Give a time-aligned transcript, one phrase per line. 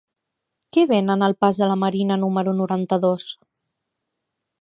[0.77, 3.27] Què venen al pas de la Marina número noranta-dos?